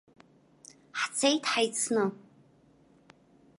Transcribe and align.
Ҳцеит 0.99 1.43
хаицны. 1.51 2.03